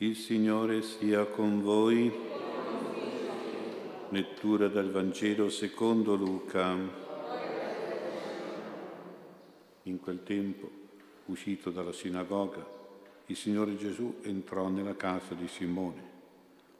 [0.00, 2.12] Il Signore sia con voi.
[4.10, 6.76] Lettura dal Vangelo secondo Luca.
[9.84, 10.70] In quel tempo,
[11.24, 12.62] uscito dalla sinagoga,
[13.24, 16.02] il Signore Gesù entrò nella casa di Simone.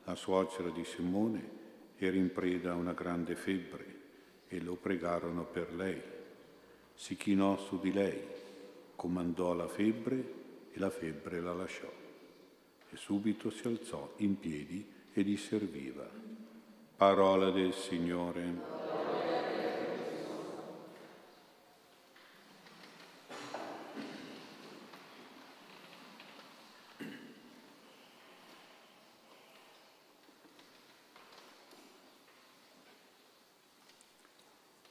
[0.05, 1.49] La suocera di Simone
[1.97, 4.01] era in preda a una grande febbre
[4.47, 6.03] e lo pregarono per lei.
[6.93, 8.21] Si chinò su di lei,
[8.95, 10.33] comandò la febbre
[10.71, 12.05] e la febbre la lasciò.
[12.97, 16.09] Subito si alzò in piedi e gli serviva.
[16.97, 18.75] Parola del Signore.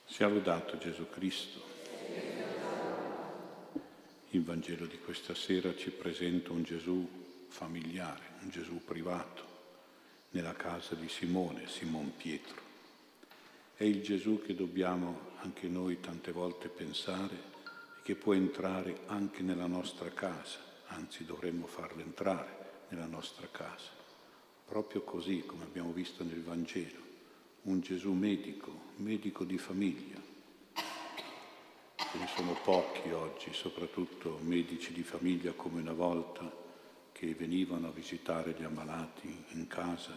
[0.06, 1.60] Sia lodato Gesù Cristo.
[4.30, 7.25] Il Vangelo di questa sera ci presenta un Gesù
[7.56, 9.54] familiare, un Gesù privato,
[10.32, 12.62] nella casa di Simone, Simon Pietro.
[13.76, 19.42] È il Gesù che dobbiamo anche noi tante volte pensare e che può entrare anche
[19.42, 23.92] nella nostra casa, anzi dovremmo farlo entrare nella nostra casa,
[24.66, 27.04] proprio così come abbiamo visto nel Vangelo
[27.64, 30.22] un Gesù medico, medico di famiglia.
[31.96, 36.64] Ce ne sono pochi oggi, soprattutto medici di famiglia come una volta,
[37.26, 40.16] che venivano a visitare gli ammalati in casa.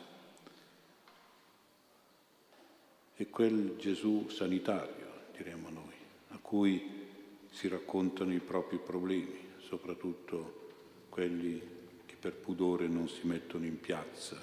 [3.17, 5.95] E quel Gesù sanitario, diremmo noi,
[6.29, 7.07] a cui
[7.51, 10.67] si raccontano i propri problemi, soprattutto
[11.09, 11.61] quelli
[12.05, 14.39] che per pudore non si mettono in piazza,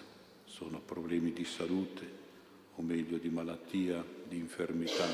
[0.46, 2.24] sono problemi di salute
[2.76, 5.06] o meglio di malattia, di infermità,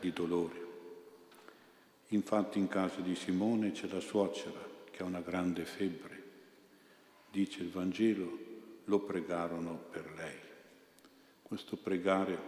[0.00, 0.60] di dolore.
[2.08, 4.60] Infatti in casa di Simone c'è la suocera
[4.90, 6.21] che ha una grande febbre.
[7.32, 8.38] Dice il Vangelo,
[8.84, 10.36] lo pregarono per lei.
[11.40, 12.38] Questo pregare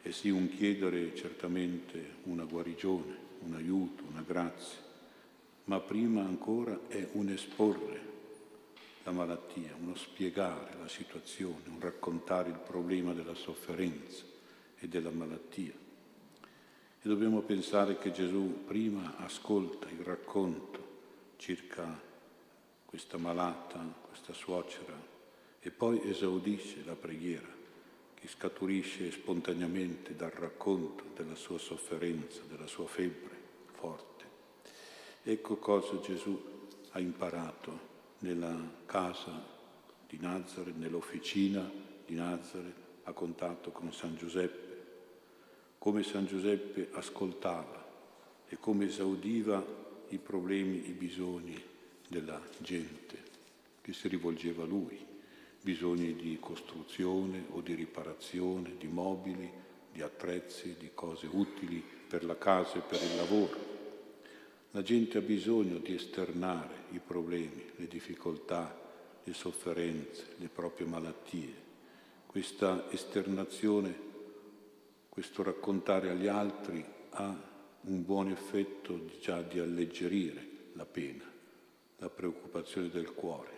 [0.00, 4.78] è sì un chiedere certamente una guarigione, un aiuto, una grazia,
[5.64, 8.00] ma prima ancora è un esporre
[9.02, 14.24] la malattia, uno spiegare la situazione, un raccontare il problema della sofferenza
[14.78, 15.74] e della malattia.
[15.74, 20.84] E dobbiamo pensare che Gesù prima ascolta il racconto
[21.36, 22.05] circa
[22.96, 24.98] questa malata, questa suocera,
[25.60, 27.46] e poi esaudisce la preghiera
[28.14, 33.36] che scaturisce spontaneamente dal racconto della sua sofferenza, della sua febbre
[33.72, 34.24] forte.
[35.24, 36.40] Ecco cosa Gesù
[36.92, 37.78] ha imparato
[38.20, 39.44] nella casa
[40.08, 41.70] di Nazareth, nell'officina
[42.06, 44.84] di Nazareth, a contatto con San Giuseppe,
[45.76, 47.86] come San Giuseppe ascoltava
[48.48, 49.62] e come esaudiva
[50.08, 51.74] i problemi, i bisogni
[52.08, 53.22] della gente
[53.80, 54.98] che si rivolgeva a lui,
[55.60, 59.50] bisogni di costruzione o di riparazione, di mobili,
[59.92, 63.74] di attrezzi, di cose utili per la casa e per il lavoro.
[64.72, 68.78] La gente ha bisogno di esternare i problemi, le difficoltà,
[69.24, 71.64] le sofferenze, le proprie malattie.
[72.26, 73.98] Questa esternazione,
[75.08, 81.24] questo raccontare agli altri ha un buon effetto già di alleggerire la pena,
[81.98, 83.52] la preoccupazione del cuore,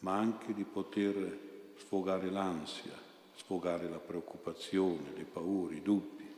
[0.00, 2.92] ma anche di poter sfogare l'ansia,
[3.36, 6.28] sfogare la preoccupazione, le paure, i dubbi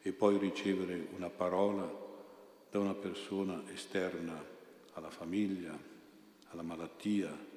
[0.00, 2.00] e poi ricevere una parola
[2.70, 4.42] da una persona esterna
[4.94, 5.78] alla famiglia,
[6.48, 7.50] alla malattia,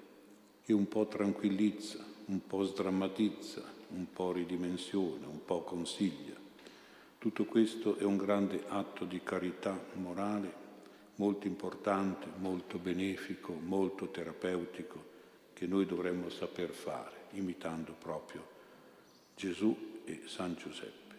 [0.63, 6.33] che un po' tranquillizza, un po' sdrammatizza, un po' ridimensiona, un po' consiglia.
[7.17, 10.64] Tutto questo è un grande atto di carità morale
[11.15, 15.13] molto importante, molto benefico, molto terapeutico,
[15.53, 18.45] che noi dovremmo saper fare, imitando proprio
[19.35, 21.15] Gesù e San Giuseppe.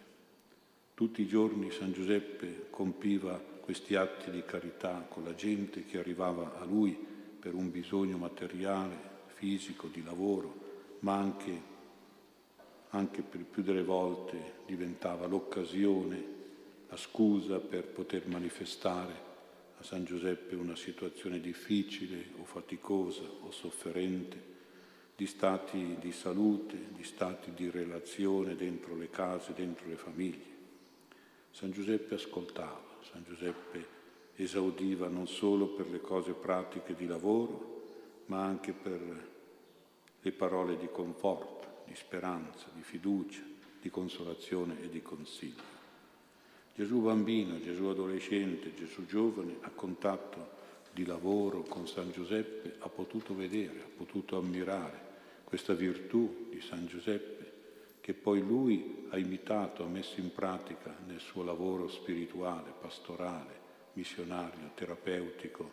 [0.93, 6.59] Tutti i giorni San Giuseppe compiva questi atti di carità con la gente che arrivava
[6.59, 6.97] a lui
[7.39, 10.65] per un bisogno materiale, fisico, di lavoro,
[10.99, 11.61] ma anche,
[12.89, 16.35] anche per più delle volte diventava l'occasione,
[16.89, 19.26] la scusa per poter manifestare
[19.79, 24.55] a San Giuseppe una situazione difficile o faticosa o sofferente,
[25.15, 30.55] di stati di salute, di stati di relazione dentro le case, dentro le famiglie.
[31.51, 33.95] San Giuseppe ascoltava San Giuseppe
[34.35, 37.85] esaudiva non solo per le cose pratiche di lavoro,
[38.25, 39.29] ma anche per
[40.21, 43.41] le parole di conforto, di speranza, di fiducia,
[43.81, 45.76] di consolazione e di consiglio.
[46.77, 50.49] Gesù bambino, Gesù adolescente, Gesù giovane, a contatto
[50.93, 55.05] di lavoro con San Giuseppe ha potuto vedere, ha potuto ammirare
[55.43, 57.53] questa virtù di San Giuseppe
[57.99, 63.59] che poi lui ha imitato, ha messo in pratica nel suo lavoro spirituale, pastorale,
[63.93, 65.71] missionario, terapeutico,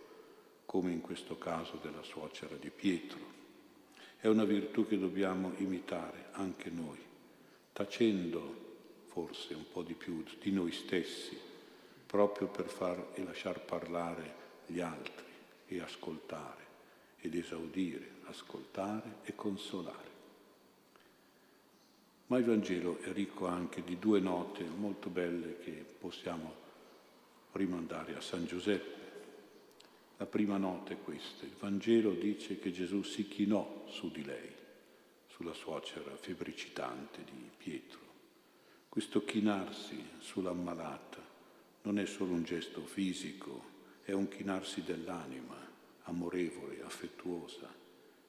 [0.65, 3.21] come in questo caso della suocera di Pietro.
[4.17, 6.99] È una virtù che dobbiamo imitare anche noi,
[7.75, 8.64] tacendo
[9.15, 11.39] forse un po' di più di noi stessi,
[12.05, 15.25] proprio per far e lasciar parlare gli altri
[15.69, 16.63] e ascoltare
[17.21, 20.13] ed esaudire, ascoltare e consolare.
[22.27, 26.53] Ma il Vangelo è ricco anche di due note molto belle che possiamo
[27.53, 29.03] rimandare a San Giuseppe.
[30.17, 31.45] La prima nota è questa.
[31.45, 34.51] Il Vangelo dice che Gesù si chinò su di lei,
[35.29, 38.04] sulla suocera febbricitante di Pietro.
[38.95, 41.21] Questo chinarsi sull'ammalata
[41.83, 43.65] non è solo un gesto fisico,
[44.05, 45.57] è un chinarsi dell'anima,
[46.05, 47.75] amorevole, affettuosa,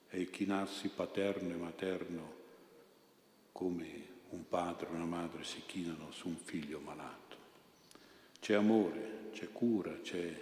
[0.07, 2.33] è il chinarsi paterno e materno
[3.51, 7.38] come un padre e una madre si chinano su un figlio malato.
[8.39, 10.33] C'è amore, c'è cura, c'è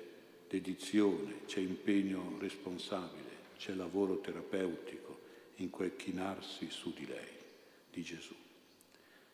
[0.48, 5.20] dedizione, c'è impegno responsabile, c'è lavoro terapeutico
[5.56, 7.32] in quel chinarsi su di lei,
[7.92, 8.43] di Gesù.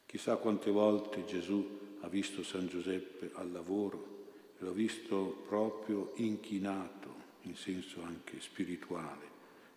[0.09, 4.25] Chissà quante volte Gesù ha visto San Giuseppe al lavoro
[4.57, 7.13] e l'ha visto proprio inchinato,
[7.43, 9.27] in senso anche spirituale,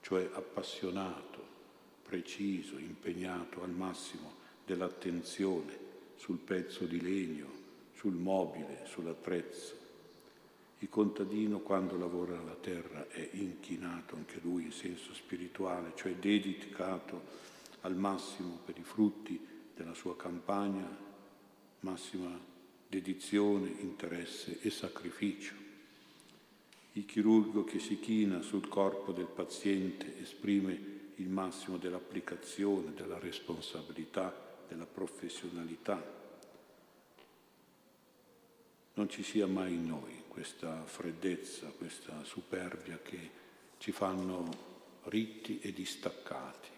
[0.00, 1.44] cioè appassionato,
[2.02, 4.32] preciso, impegnato al massimo
[4.64, 5.76] dell'attenzione
[6.17, 7.50] sul pezzo di legno,
[7.94, 9.75] sul mobile, sull'attrezzo.
[10.79, 17.50] Il contadino quando lavora la terra è inchinato anche lui in senso spirituale, cioè dedicato
[17.82, 20.88] al massimo per i frutti della sua campagna,
[21.80, 22.38] massima
[22.88, 25.54] dedizione, interesse e sacrificio.
[26.92, 34.34] Il chirurgo che si china sul corpo del paziente esprime il massimo dell'applicazione, della responsabilità,
[34.69, 36.20] della professionalità.
[38.94, 43.30] Non ci sia mai in noi questa freddezza, questa superbia che
[43.78, 44.48] ci fanno
[45.04, 46.69] ritti e distaccati.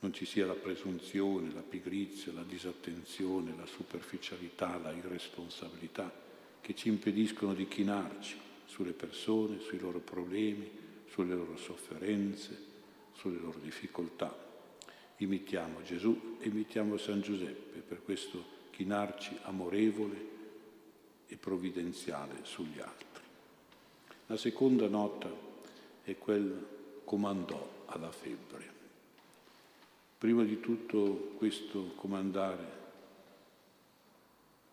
[0.00, 6.12] Non ci sia la presunzione, la pigrizia, la disattenzione, la superficialità, la irresponsabilità
[6.60, 10.70] che ci impediscono di chinarci sulle persone, sui loro problemi,
[11.10, 12.66] sulle loro sofferenze,
[13.14, 14.46] sulle loro difficoltà.
[15.16, 20.36] Imitiamo Gesù imitiamo San Giuseppe per questo chinarci amorevole
[21.26, 23.22] e provvidenziale sugli altri.
[24.26, 25.28] La seconda nota
[26.04, 26.66] è quel
[27.04, 28.77] comandò alla febbre.
[30.18, 32.76] Prima di tutto questo comandare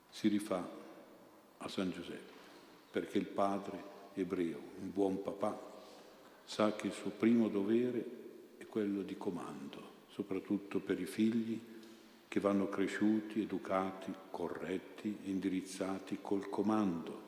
[0.10, 0.68] si rifà
[1.58, 2.34] a San Giuseppe,
[2.90, 3.84] perché il padre
[4.16, 5.56] ebreo, un buon papà,
[6.44, 8.24] sa che il suo primo dovere
[8.76, 11.58] quello di comando, soprattutto per i figli
[12.28, 17.22] che vanno cresciuti, educati, corretti, indirizzati col comando,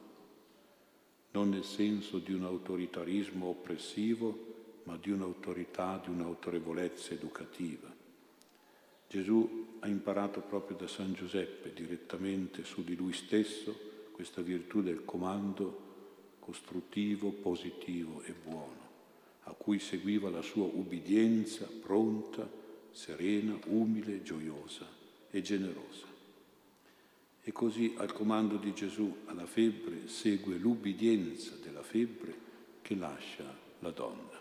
[1.31, 7.96] non nel senso di un autoritarismo oppressivo, ma di un'autorità, di un'autorevolezza educativa.
[9.07, 13.75] Gesù ha imparato proprio da San Giuseppe, direttamente su di lui stesso,
[14.12, 15.86] questa virtù del comando
[16.39, 18.88] costruttivo, positivo e buono
[19.48, 22.50] a cui seguiva la sua ubbidienza pronta,
[22.91, 24.86] serena, umile, gioiosa
[25.29, 26.05] e generosa.
[27.41, 32.36] E così al comando di Gesù alla febbre segue l'ubbidienza della febbre
[32.81, 33.46] che lascia
[33.79, 34.37] la donna.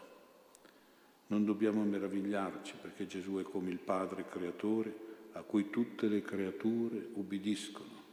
[1.28, 7.09] Non dobbiamo meravigliarci perché Gesù è come il Padre creatore a cui tutte le creature
[7.14, 8.04] ubbidiscono.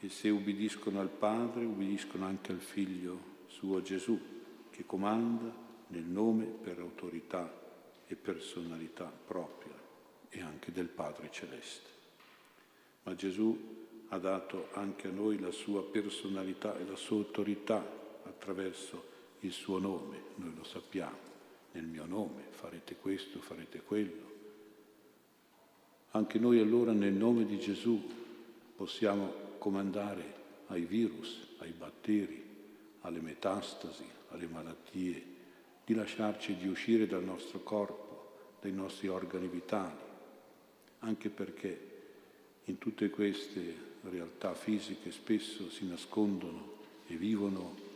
[0.00, 4.18] E se ubbidiscono al Padre, ubbidiscono anche al Figlio suo Gesù,
[4.70, 5.52] che comanda
[5.88, 7.52] nel nome per autorità
[8.06, 9.74] e personalità propria
[10.28, 11.90] e anche del Padre Celeste.
[13.02, 17.84] Ma Gesù ha dato anche a noi la sua personalità e la sua autorità
[18.24, 21.16] attraverso il suo nome, noi lo sappiamo,
[21.72, 24.26] nel mio nome farete questo, farete quello.
[26.12, 28.00] Anche noi allora nel nome di Gesù
[28.74, 30.34] possiamo comandare
[30.68, 32.42] ai virus, ai batteri,
[33.00, 35.36] alle metastasi, alle malattie,
[35.84, 39.96] di lasciarci di uscire dal nostro corpo, dai nostri organi vitali,
[41.00, 41.96] anche perché
[42.64, 47.86] in tutte queste realtà fisiche spesso si nascondono e vivono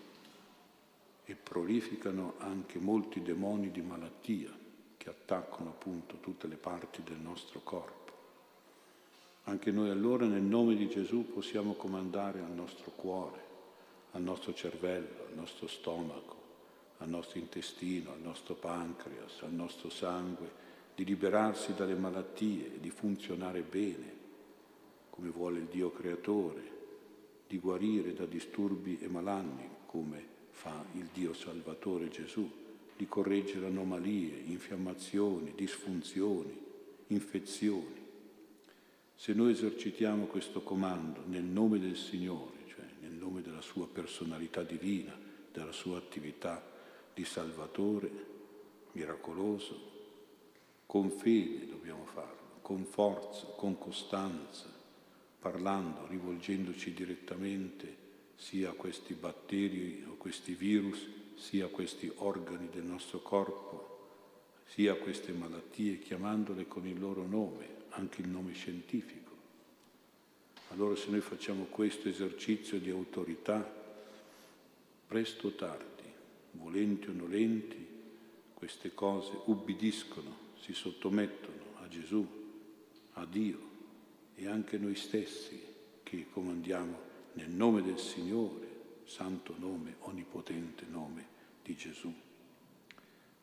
[1.33, 4.51] e prolificano anche molti demoni di malattia
[4.99, 8.13] che attaccano appunto tutte le parti del nostro corpo.
[9.45, 13.41] Anche noi allora nel nome di Gesù possiamo comandare al nostro cuore,
[14.11, 16.37] al nostro cervello, al nostro stomaco,
[16.99, 20.61] al nostro intestino, al nostro pancreas, al nostro sangue,
[20.95, 24.21] di liberarsi dalle malattie, di funzionare bene,
[25.09, 26.81] come vuole il Dio creatore,
[27.47, 32.49] di guarire da disturbi e malanni, come fa il Dio Salvatore Gesù,
[32.97, 36.57] di correggere anomalie, infiammazioni, disfunzioni,
[37.09, 38.01] infezioni.
[39.17, 44.63] Se noi esercitiamo questo comando nel nome del Signore, cioè nel nome della sua personalità
[44.63, 45.19] divina,
[45.51, 46.65] della sua attività
[47.13, 48.11] di Salvatore
[48.93, 49.91] miracoloso,
[50.87, 54.71] con fede dobbiamo farlo, con forza, con costanza,
[55.39, 58.02] parlando, rivolgendoci direttamente
[58.37, 63.83] sia questi batteri o questi virus, sia questi organi del nostro corpo,
[64.67, 69.31] sia queste malattie, chiamandole con il loro nome, anche il nome scientifico.
[70.69, 73.81] Allora se noi facciamo questo esercizio di autorità,
[75.07, 76.03] presto o tardi,
[76.53, 77.87] volenti o nolenti,
[78.55, 82.27] queste cose ubbidiscono, si sottomettono a Gesù,
[83.15, 83.71] a Dio
[84.37, 85.61] e anche noi stessi
[86.03, 88.69] che comandiamo nel nome del Signore,
[89.05, 91.27] santo nome, onnipotente nome
[91.63, 92.13] di Gesù.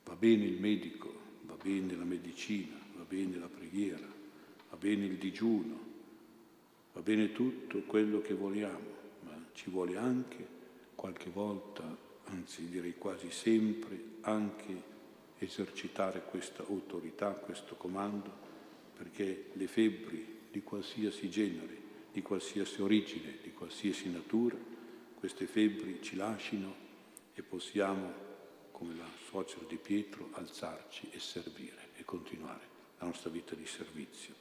[0.04, 4.08] Va bene il medico, va bene la medicina, va bene la preghiera,
[4.70, 5.88] va bene il digiuno,
[6.94, 10.58] va bene tutto quello che vogliamo, ma ci vuole anche
[10.96, 11.84] qualche volta,
[12.26, 14.98] anzi direi quasi sempre, anche
[15.38, 18.32] esercitare questa autorità, questo comando,
[18.96, 21.78] perché le febbri di qualsiasi genere,
[22.12, 24.58] di qualsiasi origine, di qualsiasi natura,
[25.16, 26.74] queste febbri ci lasciano
[27.34, 28.28] e possiamo,
[28.72, 32.68] come la suocera di Pietro, alzarci e servire e continuare
[33.00, 34.34] la nostra vita di servizio,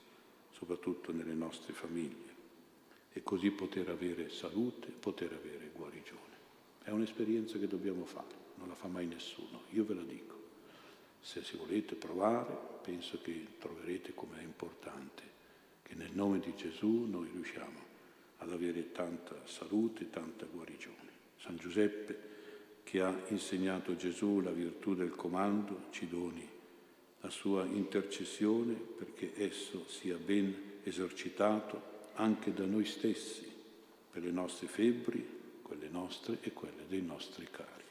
[0.52, 2.37] soprattutto nelle nostre famiglie,
[3.12, 6.37] e così poter avere salute, poter avere guarigione.
[6.82, 10.37] È un'esperienza che dobbiamo fare, non la fa mai nessuno, io ve la dico.
[11.20, 15.37] Se si volete provare, penso che troverete com'è importante
[15.88, 17.87] che nel nome di Gesù noi riusciamo
[18.38, 20.97] ad avere tanta salute, tanta guarigione.
[21.38, 22.26] San Giuseppe,
[22.85, 26.47] che ha insegnato a Gesù la virtù del comando, ci doni
[27.21, 33.47] la sua intercessione perché esso sia ben esercitato anche da noi stessi,
[34.11, 35.26] per le nostre febbri,
[35.62, 37.88] quelle nostre e quelle dei nostri cari.